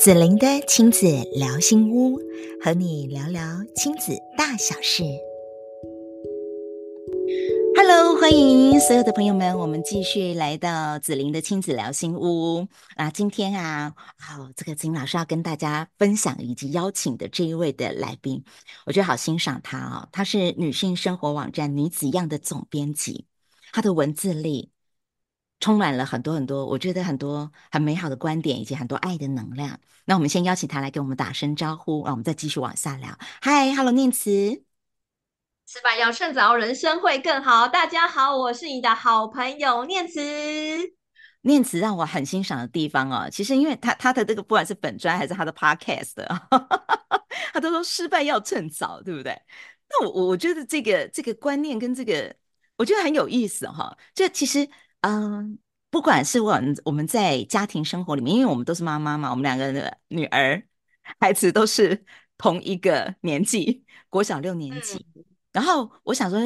[0.00, 2.18] 子玲的亲子聊心屋，
[2.64, 3.42] 和你聊聊
[3.76, 5.02] 亲子大小事。
[7.76, 12.66] Hello，欢迎所有的朋友们，我们继续来到子玲的亲子聊心屋
[12.96, 13.10] 啊。
[13.10, 18.42] 今天啊，好、哦，这个金老师要跟大家分享以及邀请的这一位的来宾，
[18.86, 20.08] 我觉得好欣赏他哦。
[20.12, 23.26] 他是女性生活网站女子样的总编辑，
[23.70, 24.70] 他的文字力。
[25.60, 29.78] 充满了很多很多，我觉得很多很美好的观点，以及很多爱的能量。
[30.06, 33.16] 那我们先邀请他来跟我们打声招呼，啊，我们再继续往下聊。
[33.42, 34.64] Hi，Hello，念慈，
[35.66, 37.68] 吃饭要趁早，人生会更好。
[37.68, 40.18] 大家好，我是你的好朋友念慈。
[41.42, 46.14] 念慈让我很欣赏的地方哦，其实因为他他的这个不管是本专还是他的 Podcast，
[47.52, 49.38] 他都说失败要趁早，对不对？
[49.90, 52.34] 那我我我觉得这个这个观念跟这个
[52.76, 53.94] 我觉得很有意思哈。
[54.14, 54.66] 这其实。
[55.02, 60.62] 嗯，不管是我我们在家庭生活里面，因为我们都是妈妈嘛，我们两个的女儿
[61.18, 62.04] 孩子都是
[62.36, 65.04] 同一个年纪，国小六年级。
[65.14, 66.38] 嗯、然后我想说，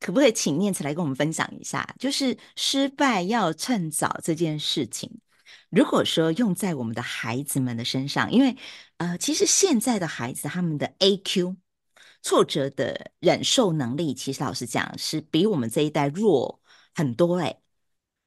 [0.00, 5.20] 可不可以请念慈来跟我们分享一下，就是失败要趁早这件事情。
[5.70, 8.56] 如果说用在我们的孩子们的身上，因为
[8.96, 11.56] 呃，其实现在的孩子他们的 AQ
[12.22, 16.60] 挫折的忍受能力，其实老实讲是比我们这一代弱
[16.94, 17.62] 很多哎、欸。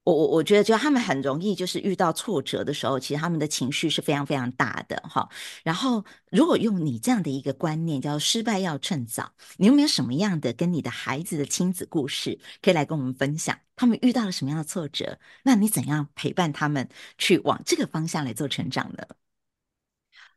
[0.03, 5.29] 我我我觉得，就他们很容易就是遇到挫折的时候，其实他们的情绪是非常非常大的哈。
[5.63, 13.55] 然后，如果用你这样的一个观念，叫失败要趁早，你有没有什么样的跟你的孩子的亲子故事可以来跟我们分享？
[13.75, 15.19] 他们遇到了什么样的挫折？
[15.43, 19.05] 那你怎样陪伴他们去往这个方向来做成长呢？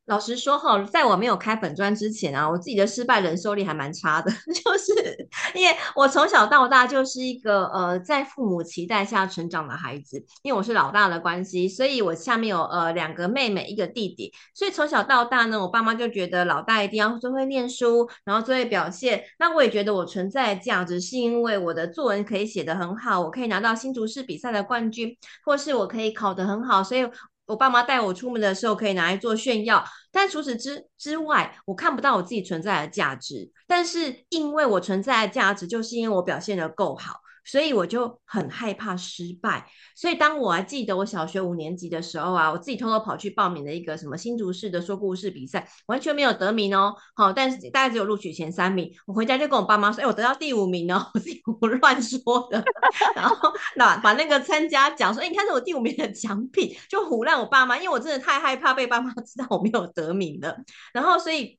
[0.07, 19.25] 老实说哈，在我没有开本专之前啊，我自己的失败忍受力还蛮差的， 就是因为我从小到大就是一个呃在父母期待下成长的孩子，因为我是老大的关系，所以我下面有呃两个妹妹，一个弟弟，所以从小到大呢，我爸妈就觉得老大一定要最会念书，然后最会表现。
[19.39, 27.09] 那我也觉得我存在的价值是因为我的作文可以写得很好，我可以拿到新竹市比赛的冠军，或是我可以考得很好，所以。
[27.47, 33.51] 我爸妈带我出门的时候可以拿来做炫耀，但除此之之外，我看不到我自己存在的价值。
[33.67, 37.21] 但是因为我存在的价值，就是因为我表现的够好。
[37.45, 48.91] 所以我就很害怕失败，所以当我还记得我小学五年级的时候啊，我自己偷偷跑去报名了一个什么新竹市的说故事比赛，完全没有得名哦，好，但是大概只有录取前三名。
[49.07, 52.65] 我回家就跟我爸妈说，哎，我得到第五名哦，我 自己胡乱说的，
[53.15, 60.57] 然后那把那个参加奖说，哎，你看是我第五名的奖品，就唬烂我爸妈，因为我真的太害怕被爸妈知道我没有得名了，
[60.93, 61.59] 然后所以。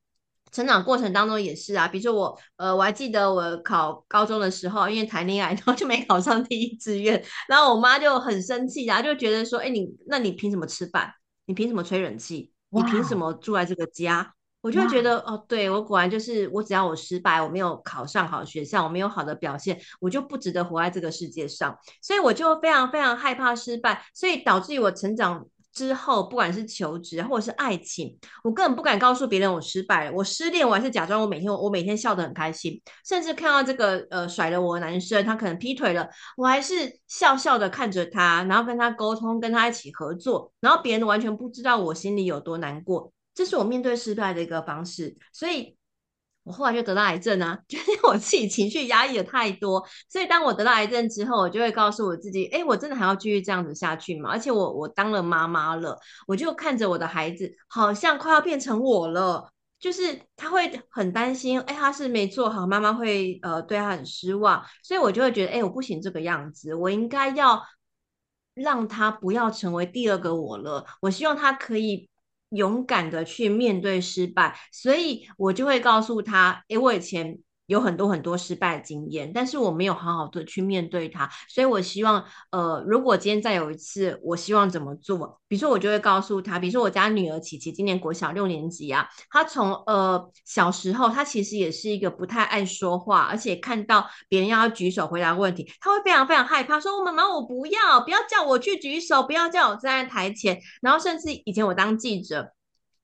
[0.56, 11.12] 成长过程当中也是啊，比如说我，呃，我还记得我考高中的时候，因为谈恋爱， 然后就没考上第一志愿，然后我妈就很生气，然后就觉得说，哎，你那你凭什么吃饭？
[11.46, 12.54] 你凭什么吹冷气？
[12.70, 25.46] 你凭什么住在这个家.我就会觉得，哦，对，我果然就是，我只要我失败，我没有考上好学校，我没有好的表现，我就不值得活在这个世界上，所以我就非常非常害怕失败，所以导致于我成长。
[25.76, 30.12] 之后，不管是求职或者是爱情，我根本不敢告诉别人我失败了。
[30.14, 43.12] 我失恋，我还是假装我每天我每天笑得很开心，甚至看到这个呃甩了我的男生，他可能劈腿了，我还是笑笑的看着他，然后跟他沟通，跟他一起合作，然后别人完全不知道我心里有多难过。
[43.34, 45.76] 这是我面对失败的一个方式，所以。
[46.46, 54.30] 我后来就得到癌症啊， 就是我自己情绪压抑的太多，所以当我得到癌症之后，我就会告诉我自己，哎，我真的还要继续这样子下去吗？
[54.30, 67.60] 而且我我当了妈妈了，我就看着我的孩子，好像快要变成我了，就是他会很担心，哎，他是没做好，妈妈会呃对他很失望，所以我就会觉得，哎，我不行这个样子，我应该要
[68.54, 72.08] 让他不要成为第二个我了，我希望他可以。
[72.50, 81.30] 勇敢的去面对失败，所以我就会告诉他：诶，我以前有很多很多失败的经验，但是我没有好好的去面对它。
[81.50, 85.42] 所以我希望，呃，如果今天再有一次，我希望怎么做？
[85.48, 102.52] 比如说，我就会告诉他，比如说我家女儿琪琪今年国小六年级啊，她从呃小时候，她其实也是一个不太爱说话，而且看到别人要举手回答问题，她会非常非常害怕，说：“妈妈，我不要，不要叫我去举手，不要叫我站在台前。”然后甚至以前我当记者。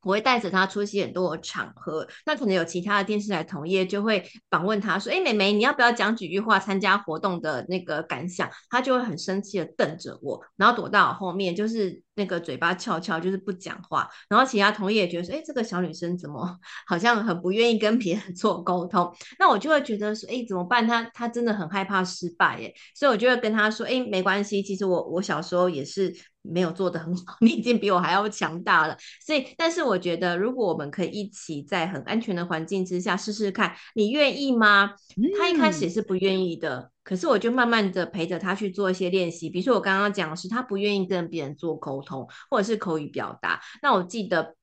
[0.04, 6.60] 我会带着他出席很多场合，那可能有其他的电视台同业就会访问他说：“哎，妹妹，你要不要讲几句话？
[6.60, 14.10] 参加活动的那个感想？”他就会很生气的瞪着我，然后躲到我后面，就是那个嘴巴翘翘，就是不讲话。
[14.28, 16.58] 然后其他同业也觉得说：“哎，这个小女生怎么
[16.88, 20.88] 好像很不愿意跟别人做沟通？”那我就会觉得说：“哎，怎么办？
[20.88, 28.98] 她她真的很害怕失败耶。”所以我就会跟她说：“哎，没关系，其实我我小时候也是。”没有做得很好， 你已经比我还要强大了。
[29.26, 34.94] 所以，但是我觉得，如果我们可以一起在很安全的环境之下试试看，你愿意吗？
[35.38, 39.50] 他一开始也是不愿意的，嗯、可是我就慢慢的陪着他去做一些练习。
[39.50, 43.62] 比如说我刚刚讲的是，他不愿意跟别人做沟通，或者是口语表达。
[43.82, 44.56] 那我记得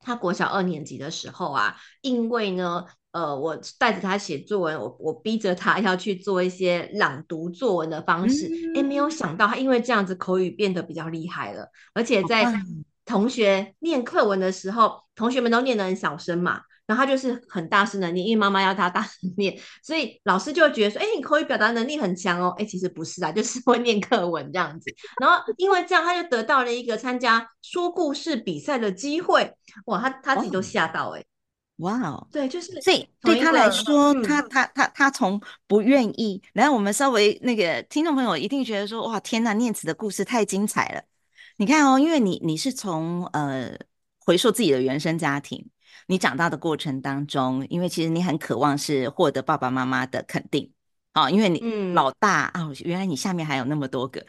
[0.00, 2.84] 他国小二年级的时候啊，因为呢。
[3.12, 12.44] 呃，我带着他写作文，我我逼着他 要去做一些朗读作文的方式，哎、嗯，没有想到他因为这样子口语变得比较厉害了，而且在
[13.04, 29.52] 同学念课文的时候，同学们都念得很小声嘛，然后他就是很大声的念，因为妈妈要他大声念，所以老师就会觉得说，哎，你口语表达能力很强哦，哎，其实不是啊，就是会念课文这样子，然后因为这样，他就得到了一个参加说故事比赛的机会，
[29.84, 31.26] 哇，他他自己都吓到哎、欸。
[31.82, 41.02] 哇哦，对，就是所以对他来说，嗯、他他他他从不愿意，然后我们稍微那个听众朋友一定觉得说，哇，天呐，念慈的故事太精彩了。
[41.56, 43.76] 你看哦，因为你你是从呃
[44.18, 45.68] 回溯自己的原生家庭，
[46.06, 50.72] 你长大的过程当中，因为其实你很渴望是获得爸爸妈妈的肯定
[51.12, 54.24] 啊、哦，因为你老大啊、嗯哦，原来你下面还有那么多个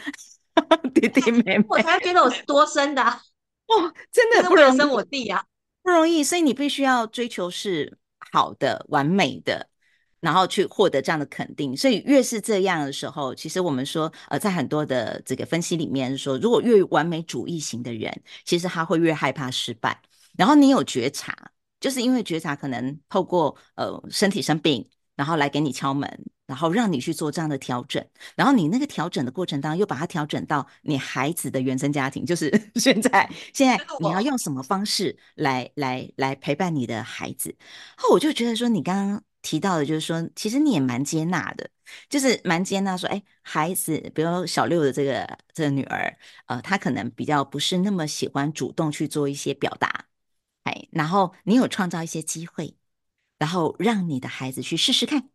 [0.94, 3.22] 弟弟 妹妹，我才觉得我是多生的、啊，
[3.68, 5.46] 哦，真的不能生我弟呀、啊。
[5.84, 7.98] 不容易，所以你必须要追求是
[8.32, 9.70] 好的、完美的，
[10.22, 11.76] 然后去获得这样的肯定。
[11.76, 20.02] 所以越是这样的时候，其实我们说，呃，在很多的这个分析里面说，如果越完美主义型的人，其实他会越害怕失败。
[20.38, 21.52] 然后你有觉察，
[21.82, 26.26] 就是因为觉察可能透过呃身体生病，然后来给你敲门。
[26.54, 28.06] 然后让你去做这样的调整，
[28.36, 37.56] 然后你那个调整的过程当中，又把它调整到你孩子的原生家庭，就是 现在，现在你要用什么方式来来来陪伴你的孩子？
[37.98, 41.68] 后我就觉得说，你刚刚提到的，就是说，其实你也蛮接纳的，
[42.08, 46.16] 就是蛮接纳说，哎，孩子，比如小六的这个这个女儿，
[46.46, 50.06] 呃，她可能比较不是那么喜欢主动去做一些表达，
[50.66, 52.76] 哎，然后你有创造一些机会，
[53.40, 55.33] 然后让你的孩子去试试看。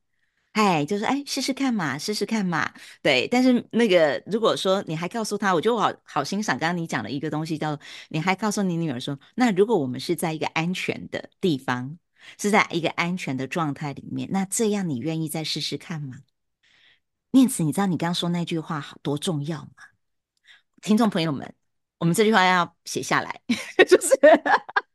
[0.58, 3.28] 哎，就是哎，试试看嘛，试试看嘛，对。
[3.28, 7.78] 但是那个，如果说你还告诉他，我就好好欣赏刚刚你讲的一个东西，叫
[8.08, 11.96] 你还告诉你女儿说，那如果我们是在一个安全的地方，
[12.40, 16.16] 是在一个安全的状态里面，那这样你愿意再试试看吗？
[17.30, 19.70] 念慈，你知道你刚刚说那句话好多重要吗？
[20.82, 21.54] 听众朋友们，
[21.98, 23.40] 我们这句话要写下来，
[23.88, 24.18] 就是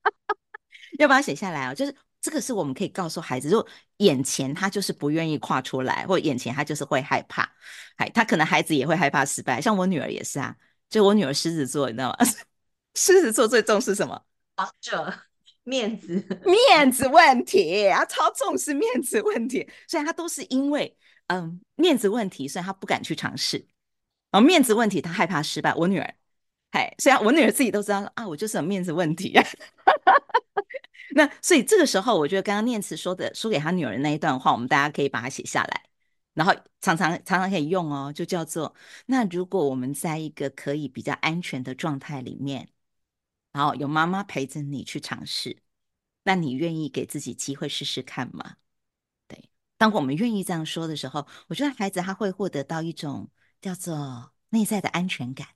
[1.00, 1.96] 要把它写下来啊，就是。
[2.24, 3.68] 这个是我们可以告诉孩子，如果
[3.98, 7.44] 眼前他就是不愿意跨出来，或眼前他就是会害怕，
[7.98, 9.60] 哎，他可能孩子也会害怕失败。
[9.60, 10.56] 像我女儿也是啊，
[10.90, 12.26] 就我女儿狮子座，你知道吗？
[12.96, 14.24] 狮子座最重视什么？
[14.56, 15.14] 王者
[15.64, 20.96] 面子，面子问题啊，超重视面子问题，所以他都是因为
[21.28, 23.68] 嗯面子问题，所以他不敢去尝试。
[24.32, 25.74] 哦，面子问题，他害怕失败。
[25.76, 26.16] 我女儿，
[26.72, 29.46] 哎，虽然我女儿自己都知道啊，我就是有面子问题啊。
[31.16, 35.84] 那所以这个时候，我觉得刚刚念慈说的说给他女儿那一段话，我们大家可以把它写下来，
[36.34, 38.76] 然后常常常常可以用哦，就叫做：
[39.06, 42.70] 那如果我们在一个可以比较安全的状态里面，
[43.52, 45.58] 然后有妈妈陪着你去尝试，
[46.24, 48.56] 那你愿意给自己机会试试看吗？
[49.28, 53.30] 对，当我们愿意这样说的时候，我觉得孩子他会获得到一种
[53.62, 55.48] 叫做内在的安全感，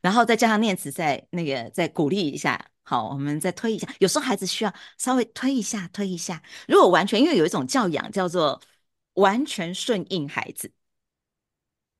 [0.00, 2.71] 然后再加上念慈在那个再鼓励一下。
[2.84, 3.88] 好，我们再推一下。
[4.00, 6.42] 有时候孩子需要稍微推一下，推一下。
[6.66, 8.60] 如果完全，因为有一种教养叫做
[9.14, 10.72] 完全顺应孩子，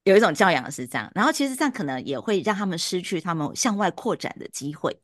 [0.04, 1.10] 有一种教养是这样。
[1.14, 5.00] 然后其实这样可能也会让他们失去他们向外扩展的机会。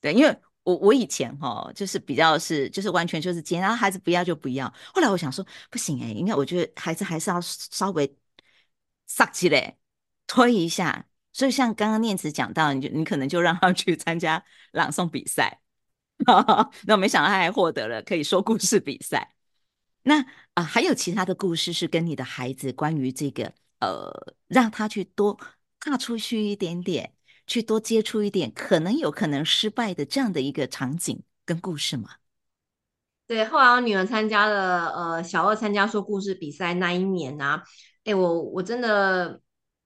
[0.00, 4.72] 对，因为我我以前哈就是比较是就是完全就是接，然后孩子不要就不要。
[4.94, 8.16] 后来我想说不行哎，应该我觉得孩子还是要稍微
[9.06, 9.78] 撒气嘞，
[10.26, 11.06] 推一下。
[11.32, 15.60] 所以像刚刚念慈讲到，你就你可能就让他去参加朗诵比赛，
[16.86, 19.34] 那我没想到他还获得了可以说故事比赛。
[20.02, 25.38] 那啊、还有其他的故事是跟你的孩子关于这个呃，让他去多
[25.78, 27.14] 踏出去一点点，
[27.46, 32.10] 去多接触一点，可能有可能失败的这样的一个场景跟故事吗？
[33.28, 37.62] 对，后来我女儿参加了呃小二参加说故事比赛那一年啊，
[38.02, 39.40] 哎，我我真的。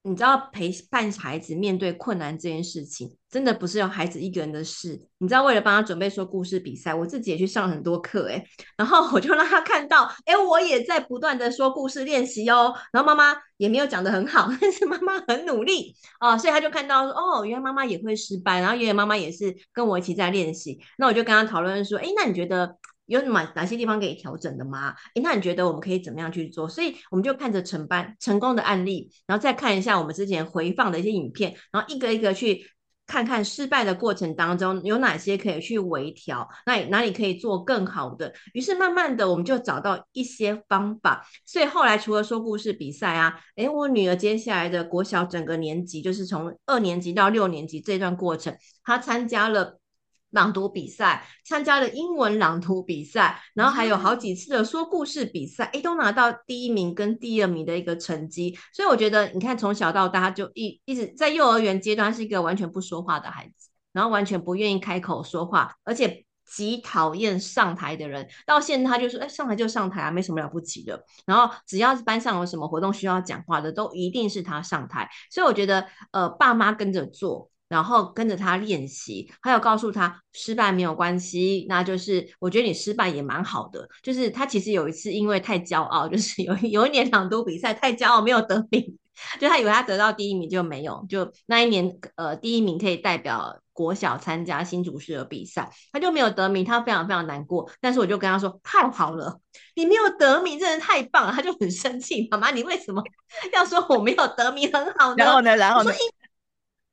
[0.07, 5.01] 你知道陪伴孩子面对困难这件事情，真的不是有孩子一个人的事。
[5.17, 8.45] 你知道，为了帮他准备说故事比赛，我自己也去上很多课，诶，
[8.77, 12.75] 然后我就让他看到，哎，我也在不断的说故事练习哦。
[12.93, 20.79] 然后妈妈也没有讲得很好，但是妈妈很努力啊，所以他就看到说，哦，原来妈妈也会失败，然后爷爷妈妈也是跟我一起在练习。
[20.99, 24.95] 那我就跟他讨论说，哎，那你觉得有哪哪些地方可以调整的吗？
[25.15, 26.69] 诶，那你觉得我们可以怎么样去做？
[26.69, 32.67] 所以我们就看着成班成功的案例，然后再看一下我们之前回放的一些影片，然后一个一个去
[33.07, 38.33] 看看失败的过程当中有哪些可以去微调，那哪里可以做更好的。
[38.55, 41.27] 于是慢慢的我们就找到一些方法。
[41.45, 49.79] 所以后来除了说故事比赛啊，诶，我女儿接下来的国小整个年级，就是从二年级到六年级这段过程，她参加了。
[50.35, 58.59] 朗读比赛，参加了英文朗读比赛，然后还有好几次的说故事比赛，诶，都拿到第一名跟第二名的一个成绩。
[58.73, 68.29] 所以我觉得，你看从小到大就一一直在幼儿园阶段是一个完全不说话的孩子，然后完全不愿意开口说话，而且极讨厌上台的人。
[68.45, 71.05] 到现在他就说，诶，上台就上台啊，没什么了不起的。
[71.25, 75.09] 然后只要是班上有什么活动需要讲话的，都一定是他上台。
[75.31, 77.51] 所以我觉得，呃，爸妈跟着做。
[77.69, 83.89] 然后跟着他练习，还有告诉他失败没有关系，那就是我觉得你失败也蛮好的。
[84.03, 88.99] 就是他其实有一次因为太骄傲， 就是有有一年朗读比赛太骄傲没有得名，
[89.41, 97.69] 就他以为他得到第一名就没有，就那一年呃第一名可以代表国小参加新竹市的比赛，他就没有得名，他非常非常难过。
[97.81, 99.41] 但是我就跟他说太好了，
[99.75, 103.03] 你没有得名真的太棒了，他就很生气， 妈妈你为什么
[103.53, 105.25] 要说我没有得名很好呢？
[105.25, 105.91] 然后呢，然后呢？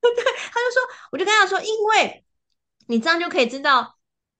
[0.15, 0.81] 对，他就说，
[1.11, 2.25] 我就跟他说，因为
[2.87, 3.95] 你这样就可以知道，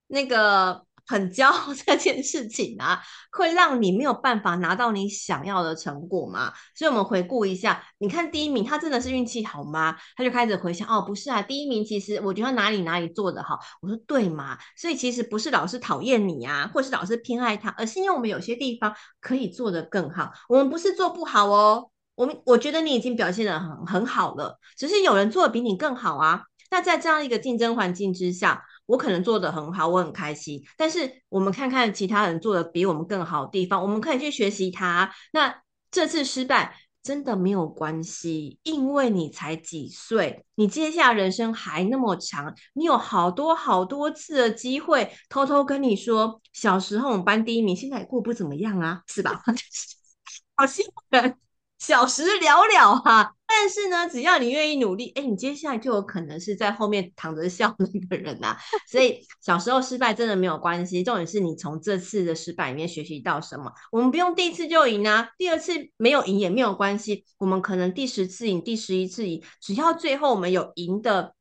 [0.08, 3.01] 那个很骄傲这件事情啊，
[3.32, 6.53] 会让你没有办法拿到你想要的成果嘛。
[6.75, 9.96] 所以，我们回顾一下，你看第一名，他真的是运气好吗？
[10.15, 13.60] 他就开始回想，哦，不是啊，第一名其实我觉得哪里哪里做得好。
[13.82, 20.32] 我说对嘛，所以其实不是老师讨厌你啊，或是老师偏爱他，而是因为我们有些地方可以做得更好。
[20.50, 21.91] 我们不是做不好哦。
[22.22, 26.44] 我我觉得你已经表现得很很好了，只是有人做的比你更好啊。
[26.70, 30.63] 那在这样一个竞争环境之下，我可能做得很好，我很开心。
[30.78, 35.12] 但是我们看看其他人做的比我们更好的地方，我们可以去学习他。
[35.34, 45.12] 那这次失败真的没有关系，因为你才几岁，你接下来人生还那么长，你有好多好多次的机会。
[45.28, 49.42] 偷偷跟你说，小时候我们班第一名，现在也过不怎么样啊，是吧？
[50.56, 51.36] 好新人。
[51.82, 58.56] 小时了了哈，但是呢，只要你愿意努力，哎，你接下来就有可能是在后面躺着笑的那个人呐。
[58.88, 63.74] 所以小时候失败真的没有关系，重点是你从这次的失败里面学习到什么。
[63.92, 71.34] 我们不用第一次就赢啊，第二次没有赢也没有关系，我们可能第十次赢，第十一次赢，只要最后我们有赢的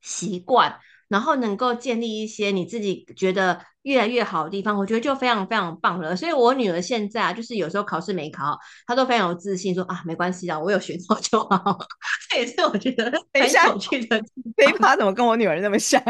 [0.00, 0.78] 习惯。
[1.10, 6.14] 然后能够建立一些你自己觉得越来越好的地方，我觉得就非常非常棒了。
[6.14, 11.76] 所以我女儿现在啊，就是有时候考试没考好，她都非常有自信，说啊，没关系啊，我有学到就好。
[12.30, 14.22] 这也是我觉得很有趣的。
[14.56, 16.00] 飞趴怎么跟我女儿那么像？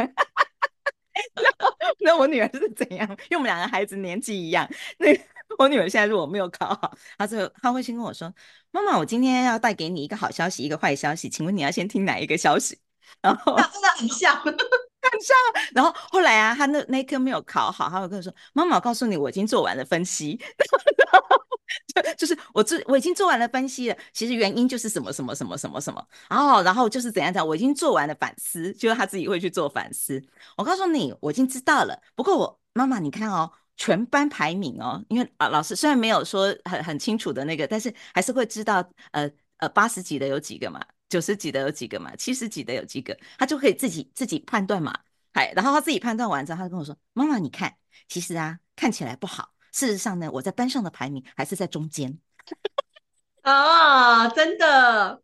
[2.04, 3.08] 那我女儿是怎样？
[3.30, 4.68] 因为我们两个孩子年纪一样。
[4.98, 5.08] 那
[5.58, 8.32] 我女儿现在如果没有考好，她就她会先跟我说
[8.70, 12.78] ：“妈妈，我今天要带给你一个好消息，一个坏消息，请问你要先听哪一个消息？”
[13.22, 14.40] 然后真的很像。
[15.20, 15.36] 很像，
[15.74, 20.36] 然后后来啊，他那那科没有考好，他会跟我说：“妈妈，我告诉你，我已经做完了分析，
[21.94, 23.96] 就就是我做我已经做完了分析了。
[24.12, 30.22] 其实原因就是什么什么什么什么什么，然后然后就是怎样讲，我已经做完了反思，就是他自己会去做反思。
[30.56, 32.00] 我告诉你，我已经知道了。
[32.14, 42.14] 不过我妈妈，你看哦，全班排名哦，因为啊老师虽然没有说很很清楚的那个，但是还是会知道，呃呃八十几的有几个嘛。”九十几的有几个嘛？
[42.14, 43.18] 七十几的有几个？
[43.36, 44.96] 他就可以自己自己判断嘛。
[45.32, 47.76] 嗨，然后他自己判断完之后，他就跟我说：“妈妈，你看，
[48.08, 49.52] 其实啊，看起来不好。
[49.72, 52.18] 事实上呢，我在班上的排名还是在中间。
[53.42, 55.22] ”啊，真的？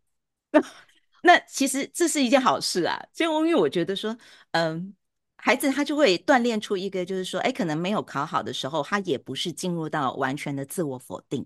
[0.51, 0.61] 那
[1.23, 2.97] 那其实这是一件好事啊。
[3.13, 4.17] 就因为我觉得说，
[4.51, 4.95] 嗯，
[5.35, 11.45] 孩子他就会锻炼出一个，就是说，哎，可能没有考好的时候，他也不是进入到完全的自我否定。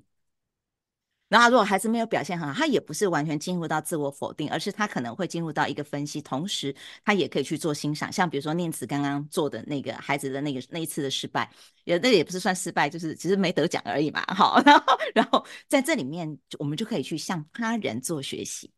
[1.31, 8.11] 然后，如果孩子没有表现很好，他也不是完全进入到自我否定，而是他可能会进入到一个分析，同时他也可以去做欣赏。
[8.11, 11.49] 像比如说念慈刚刚做的那个孩子的那个那一次的失败，
[11.85, 14.21] 也那也不是算失败，就是只是没得奖而已嘛。
[14.35, 14.83] 好， 然后
[15.15, 18.69] 然后在这里面，我们就可以去向他人做学习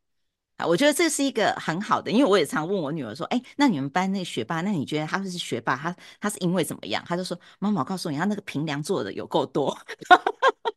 [0.58, 0.68] 啊。
[0.68, 5.76] 我觉得这是一个很好的，因为我也常问我女儿说：“哎，那你们班那学霸，那你觉得他是学霸？
[5.76, 9.76] 他他是因为怎么样？”他就说：“妈妈，我告诉你，他那个评量做的有够多。”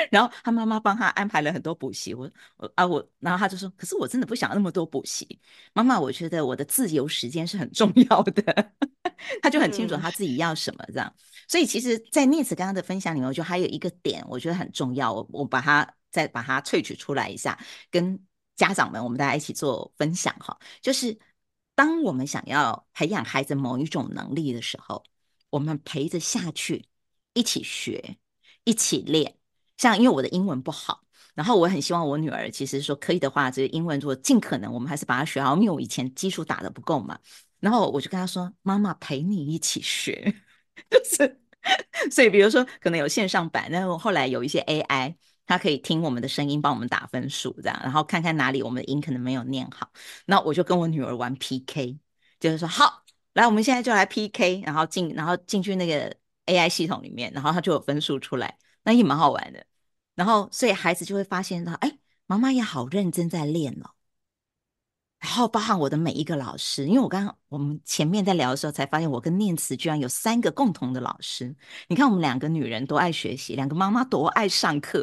[0.10, 5.38] 然后他妈妈帮他安排了很多补习，我我啊我，然后他就说，可是我真的不想那么多补习，
[5.72, 8.72] 妈妈，我觉得我的自由时间是很重要的，
[9.42, 11.14] 他就很清楚他自己要什么这样，
[11.48, 17.58] 所以其实，在聂子刚刚的分享里面，我觉得还有一个点，我觉得很重要，我我把它再把它萃取出来一下，
[17.90, 18.18] 跟
[18.56, 21.18] 家长们我们大家一起做分享哈，就是
[21.74, 25.02] 当我们想要培养孩子某一种能力的时候，
[25.48, 26.84] 我们陪着下去，
[27.32, 28.18] 一起学，
[28.64, 29.39] 一起练。
[29.80, 31.02] 像因为我的英文不好，
[31.34, 37.18] 然后我很希望我女儿其实说可以的话，这个英文如果尽可能，我们还是把它学好，因为我以前基础打得不够嘛。
[37.60, 40.34] 然后我就跟她说：“妈妈陪你一起学。
[40.90, 41.40] ”就是，
[42.10, 45.16] 所以比如说可能有线上版，然后后来有一些 AI。
[45.46, 49.90] 他可以听我们的声音，帮我们打分数，这样，然后看看哪里我们的音可能没有念好。
[50.26, 51.98] 那我就跟我女儿玩 PK，
[52.38, 56.14] 就是说好，来，我们现在就来 PK，然后进，然后进去那个
[56.46, 59.66] AI 系统里面，然后它就有分数出来，那也蛮好玩的。
[60.20, 63.94] 然后，所以孩子就会发现到，哎，妈妈也好认真在练了。
[65.18, 71.56] 然后包含我的每一个老师，因为我刚刚我们前面在聊的时候才发现，我跟念慈居然有三个共同的老师。
[71.88, 75.02] 你看，我们两个女人多爱学习，两个妈妈多爱上课，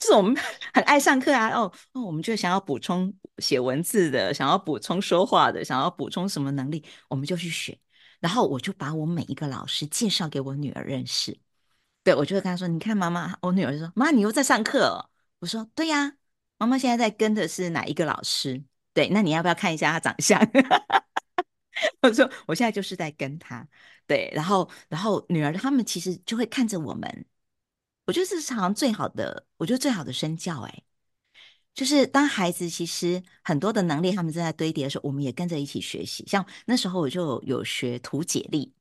[0.00, 0.36] 就是我们
[0.74, 1.48] 很爱上课啊。
[1.50, 7.78] 哦哦，我们就想要补充写文字的，想要补充说话的，想要补充什么能力，我们就去学。
[8.18, 11.38] 然后我就把我每一个老师介绍给我女儿认识。
[12.06, 15.10] 对，我就会跟她说：“你看，妈妈，我女儿就说，妈，你又在上课。”
[15.40, 16.16] 我说：“对呀，
[16.56, 18.62] 妈妈现在在跟的是哪一个老师？”
[18.94, 20.40] 对，那你要不要看一下他长相？
[22.02, 23.66] 我说我现在就是在跟他，
[24.06, 27.26] 对，然后然后女儿他们其实就会看着我们，
[28.06, 30.82] 我觉得这是好像最好的，我觉得最好的身教，哎，
[31.74, 36.24] 就是当孩子其实很多的能力他们正在堆叠的时候，我们也跟着一起学习。
[36.28, 38.72] 像那时候我就有学图解力，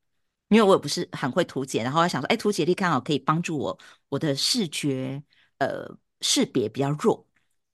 [0.49, 3.77] 因为我也不是很会图解，然后我想说，哎，图解力刚好可以帮助我，
[4.09, 5.21] 我的视觉
[5.57, 5.85] 呃
[6.21, 7.25] 识别比较弱。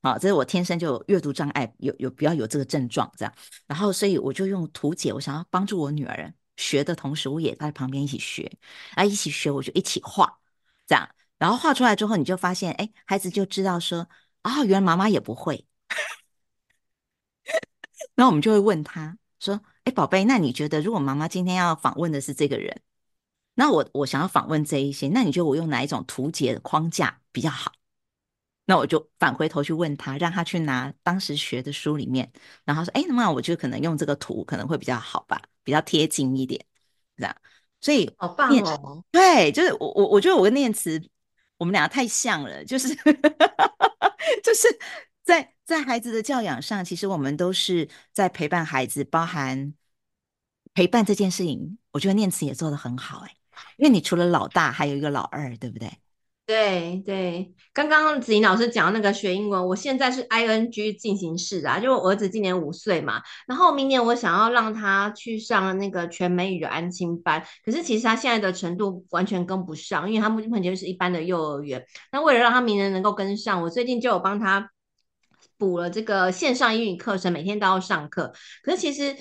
[0.01, 3.33] 好，这是我天生就阅读障碍，有有比较有这个症状这样，
[3.67, 8.51] 然后所以我就用图解，我想要帮助我女儿学的同时，我也在旁边一起学，
[8.95, 10.39] 啊，一起学我就一起画，
[10.87, 14.07] 这样，然后画出来之后，你就发现，哎，孩子就知道说，
[14.41, 15.65] 啊、原来妈妈也不会，
[18.15, 22.81] 然后我们就会问他说，哎，宝贝，那你觉得如果妈妈今天要访问的是这个人，
[23.55, 27.71] 那我我想要访问这一些，那你觉得我用哪一种图解的框架比较好？
[28.65, 32.31] 那我就返回头去问他，让他去拿当时学的书里面，
[32.63, 36.63] 然后说：“哎，那我就可能用这个图可能会比较好吧，比较贴近一点，
[37.17, 37.35] 这样。”
[37.81, 39.03] 所以好棒哦！
[39.11, 41.01] 对，就是我我我觉得我跟念慈，
[41.57, 42.89] 我们俩太像了，就是
[44.43, 44.67] 就是
[45.23, 49.73] 在在孩子的教养上，其实我们都是在陪伴孩子，包含
[50.73, 53.35] 陪伴这件事情，我觉得念慈也做得很好，哎，
[53.77, 55.89] 因为你除了老大，还有一个老二，对不对？
[56.47, 71.85] 对对，刚刚子玲老师讲那个学英文，我现在是 ing 进行式啊，就我儿子今年五岁嘛，然后明年我想要让他去上那个全美语的安亲班，可是其实他现在的程度完全跟不上，因为他目前就是一般的幼儿园。
[72.11, 74.69] 那为了让他明年能够跟上，我最近就有帮他
[75.61, 78.33] 补了这个线上英语课程，每天都要上课。
[78.63, 79.15] 可是其实。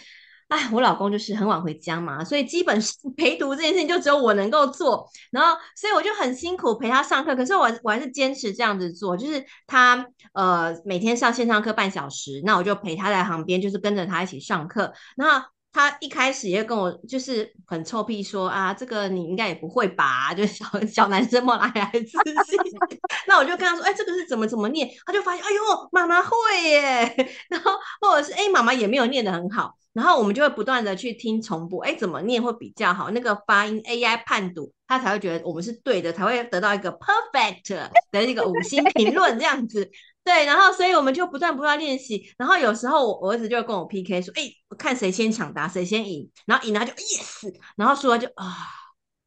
[0.50, 15.46] 哎，我老公就是很晚回家嘛，所以基本是 陪读这件事情就只有我能够做，然后所以我就很辛苦陪他上课，可是我我还是坚持这样子做，就是他呃每天上线上课半小时，那我就陪他在旁边，就是跟着他一起上课，那。
[15.72, 20.34] 他一开始也跟我就是很臭屁说啊，这个你应该也不会吧？
[20.34, 22.58] 就小 小男生嘛，来来自信？
[23.28, 24.88] 那我就跟他说，哎，这个是怎么怎么念？
[25.06, 26.30] 他就发现，哎呦，妈妈会
[26.64, 27.28] 耶。
[27.48, 29.76] 然后或者是，哎，妈妈也没有念得很好。
[29.92, 33.10] 然后我们就会不断的去听重播，哎，怎么念会比较好？
[33.10, 39.90] 那个发音 AI 判读，他才会觉得我们是对的，才会得到一个 perfect 的一个五星评论这样子。
[40.22, 48.54] 对，然后所以我们就不断不断练习，然后有时候我，儿子就会跟我 PK 说，哎，我看谁先抢答，谁先赢，然后赢了就 yes，然后输了就啊，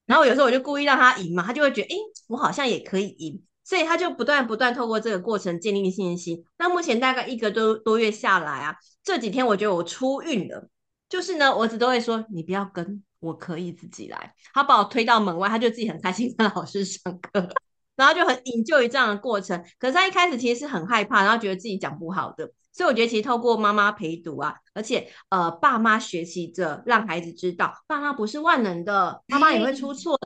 [0.06, 6.45] 然后有时候我就故意让他赢嘛，他就会觉得，哎，我好像也可以赢，所以他就不断不断透过这个过程建立信心。
[6.58, 10.69] 那目前大概一个多多月下来啊，这几天我觉得我出运了，
[11.10, 17.49] 就是呢，我儿子都会说，你不要跟，我可以自己来，他把我推到门外，他就自己很开心跟老师上课。
[18.04, 30.20] 然后就很引咎于这样的过程，可是他一开始其实是很害怕，然后觉得自己讲不好的，所以我觉得其实透过妈妈陪读啊，而且呃爸妈学习着让孩子知道，爸妈不是万能的，妈妈也会出错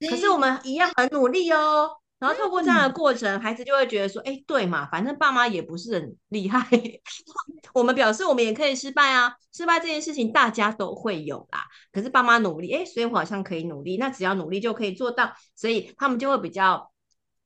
[0.00, 1.90] 的，可是我们一样很努力哦。
[2.18, 6.68] 然后透过这样的过程，孩子就会觉得说，哎，对嘛，反正爸妈也不是很厉害，
[7.72, 11.64] 我们表示我们也可以失败啊，失败这件事情大家都会有啦。
[11.92, 16.90] 可是爸妈努力，哎，所以我好像可以努力，那只要努力就可以做到，所以他们就会比较。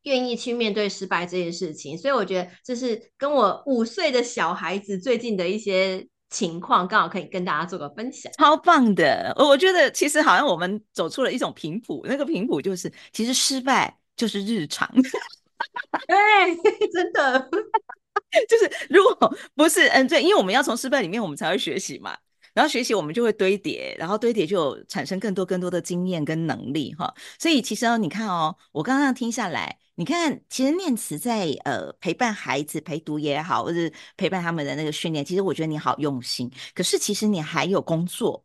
[0.05, 8.33] 愿意去面对失败这件事情，所以我觉得这是跟我五岁的小孩子最近的一些情况，刚好可以跟大家做个分享。
[8.38, 9.35] 超棒的！
[9.38, 14.91] 我觉得其实好像我们走出了一种频谱，那个频谱就是其实失败就是日常。
[16.09, 16.57] 对，
[16.93, 17.49] 真的，
[18.49, 22.17] 就是如果不是嗯对，因为我们要从失败里面我们才会学习嘛。
[22.55, 27.15] 然后学习我们就会堆叠，然后堆叠就有产生更多更多的经验跟能力哈。
[27.38, 36.50] 所以其实哦，你看哦，我刚刚听下来，你看，其实念慈在呃陪伴孩子陪读也好，或者是陪伴他们的那个训练，其实我觉得你好用心。
[36.74, 38.42] 可是其实你还有工作，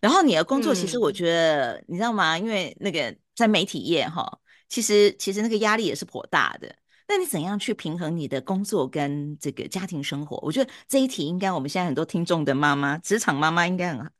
[0.00, 2.38] 然后你的工作其实我觉得、嗯、你知道吗？
[2.38, 4.38] 因为那个在媒体业哈，
[4.68, 6.72] 其实其实那个压力也是颇大的。
[7.08, 10.38] 那你怎样去平衡你的工作跟这个家庭生活？
[10.42, 14.10] 我觉得这一题应该我们现在很多听众的妈妈，职场妈妈应该很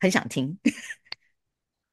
[0.00, 0.56] 很想听。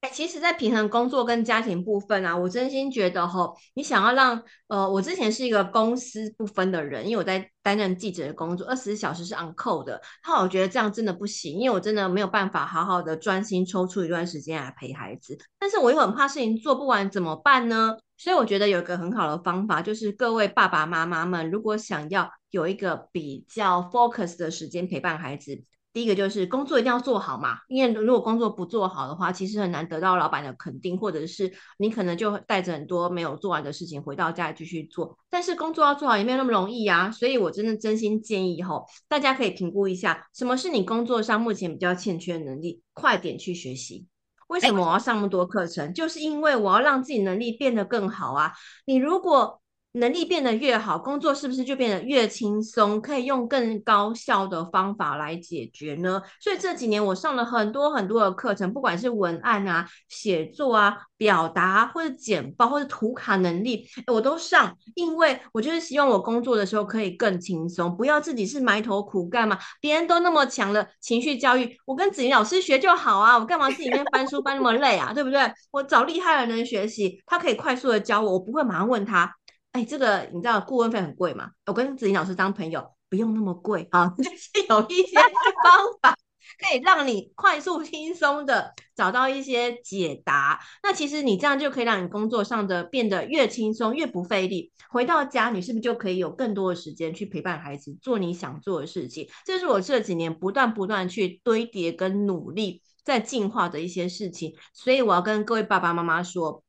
[0.02, 10.02] 哎，其实，在平衡工作跟家庭部分啊，我真心觉得吼，你想要让呃，我之前是一个公私不分的人，因为我在担任记者的工作，二十四小时是 on call 的。
[10.26, 15.38] 那我觉得这样真的不行，因为我真的没有办法好好的专心抽出一段时间来陪孩子。
[15.60, 17.96] 但是我又很怕事情做不完，怎么办呢？
[18.18, 25.64] 所以我觉得有一个很好的方法，就是各位爸爸妈妈们，如果想要有一个比较 focus 的时间陪伴孩子。
[25.94, 35.18] 第一个就是工作一定要做好嘛，因为如果工作不做好的话，其实很难得到老板的肯定，或者是你可能就带着很多没有做完的事情回到家继续做。
[35.30, 44.08] 但是工作要做好也没有那么容易啊，所以我真的真心建议吼，大家可以评估一下，什么是你工作上目前比较欠缺的能力，快点去学习。
[44.48, 45.94] 为什么我要上那么多课程？
[45.94, 48.52] 就是因为我要让自己能力变得更好啊。
[48.86, 49.61] 你如果
[49.94, 53.02] 能力变得越好，工作是不是就变得越轻松？
[53.02, 56.22] 可以用更高效的方法来解决呢？
[56.40, 69.60] 所以这几年我上了很多很多的课程，不管是文案啊、写作啊、表达或者简报或者图卡能力，我都上，因为我就是希望我工作的时候可以更轻松，不要自己是埋头苦干嘛。
[69.82, 75.12] 别人都那么强的情绪教育，我跟子怡老师学就好啊，我干嘛自己面翻书翻那么累啊？
[75.14, 75.42] 对不对？
[75.72, 79.36] 我找厉害的人学习，他可以快速的教我，我不会马上问他。
[79.72, 81.52] 哎，这个你知道顾问费很贵吗？
[81.66, 86.18] 我跟子怡老师当朋友不用那么贵啊， 就是有一些方法
[86.60, 90.60] 可以让你快速轻松的找到一些解答。
[90.84, 94.74] 那其实你这样就可以让你工作上的变得越轻松越不费力。
[94.90, 99.30] 回到家，你是不是就可以有更多的时间去陪伴孩子，做你想做的事情？
[99.46, 104.54] 这是我这几年不断不断去堆叠跟努力在进化的一些事情。
[104.74, 106.62] 所以我要跟各位爸爸妈妈说。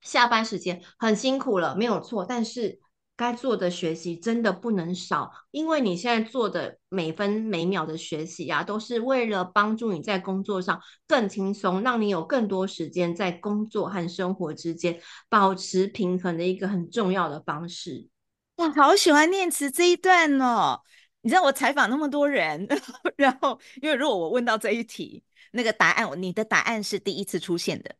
[0.00, 2.80] 下班时间很辛苦了，没有错，但是
[3.16, 18.06] 该做的学习真的不能少，因为你现在做的每分每秒的学习啊，都是为了帮助你在工作上更轻松，让你有更多时间在工作和生活之间保持平衡的一个很重要的方式。
[18.56, 20.80] 哇，好喜欢念慈这一段哦！
[21.22, 22.68] 你知道我采访那么多人，
[23.16, 27.96] 然后因为如果我问到这一题，那个答案，你的答案是第一次出现的。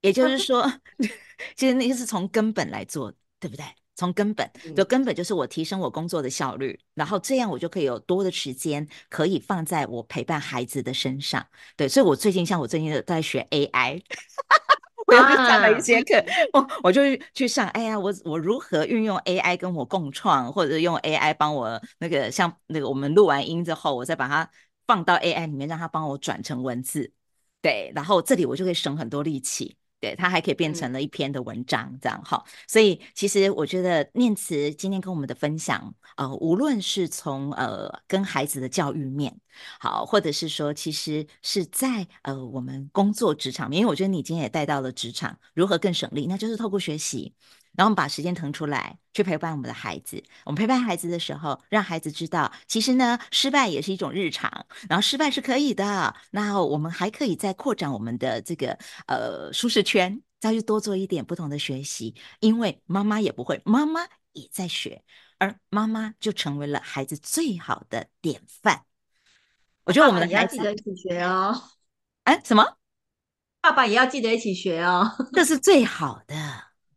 [0.00, 0.70] 也就是说，
[1.56, 3.64] 其实那个是从根本来做，对不对？
[3.98, 11.46] 从根本，就根本就是我提升我工作的效率，然后这样我就可以有多的时间可以放在我陪伴孩子的身上。
[11.78, 14.02] 对，所以我最近像我最近都在学 AI，
[15.06, 17.00] 我又去上了一节课，我我就
[17.32, 17.66] 去上。
[17.68, 24.50] 哎呀，我我如何运用 AI 跟我共创，或者用 AI 帮我那个像那个我们录完音之后，我再把它
[24.86, 27.10] 放到 AI 里面，让它帮我转成文字。
[27.62, 29.78] 对，然后这里我就可以省很多力气。
[30.06, 32.44] 对，它还可以变成了一篇的文章，这样哈。
[32.68, 39.36] 所以其实我觉得念慈今天跟我们的分享，呃，无论是从呃跟孩子的教育面，
[39.80, 47.34] 好，或者是说其实是在呃我们工作职场面，因为我觉得你今天也带到了职场如何更省力，那就是透过学习。
[47.76, 50.22] 然后我们把时间腾出来去陪伴我们的孩子。
[50.44, 54.66] 我们陪伴孩子的时候，让孩子知道，其实呢，失败也是一种日常。
[54.88, 56.14] 然后失败是可以的。
[56.30, 62.14] 那我们还可以再扩展我们的这个呃舒适圈，再去多做一点不同的学习。
[62.40, 64.00] 因为妈妈也不会，妈妈
[64.32, 65.02] 也在学，
[65.38, 68.84] 而妈妈就成为了孩子最好的典范。
[69.84, 71.62] 我觉得我们的孩子也要记得一起学哦。
[72.24, 72.76] 哎，什么？
[73.60, 75.10] 爸爸也要记得一起学哦。
[75.32, 76.34] 这是最好的。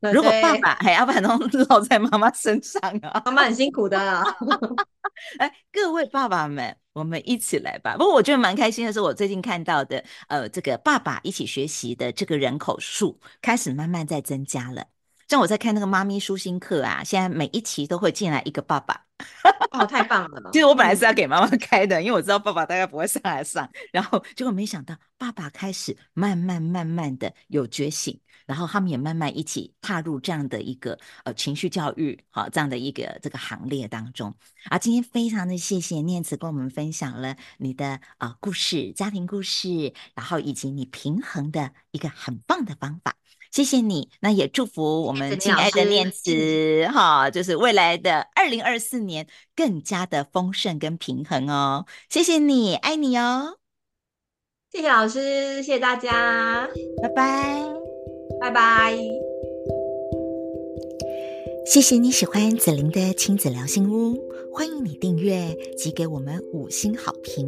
[0.02, 4.00] 如果爸爸还要把都 落在妈妈身上啊，妈妈很辛苦的。
[5.38, 7.98] 哎，各位爸爸们，我们一起来吧。
[7.98, 14.86] 不过我觉得蛮开心的是，我最近看到的，呃，这个爸爸一起学习的这个人口数开始慢慢在增加了。
[15.30, 19.06] 像我在看那个妈咪舒心课啊，现在每一期都会进来一个爸爸。
[19.72, 20.50] 哦，太棒了！
[20.52, 28.20] 其实我本来是要给妈妈开的，因为我知道爸爸大概不会上来上，然后结果没想到爸爸开始慢慢慢慢的有觉醒。
[28.48, 34.34] 然后他们也慢慢一起踏入这样的一个呃情绪教育好这样的一个这个行列当中
[34.70, 43.14] 啊，今天非常的谢谢念慈跟我们分享了你的啊、呃、故事、家庭故事，然后以及你平衡的一个很棒的方法，
[43.52, 44.10] 谢谢你。
[44.22, 51.86] 那也祝福我们亲爱的念慈哈，就是未来的二零二四年更加的丰盛跟平衡哦。
[52.10, 53.58] 谢谢你，爱你哦。
[54.72, 56.70] 谢谢老师，谢谢大家，
[57.02, 57.66] 拜拜，
[58.40, 58.98] 拜拜。
[61.66, 64.16] 谢谢你喜欢子玲的亲子聊心屋，
[64.54, 67.48] 欢迎你订阅及给我们五星好评。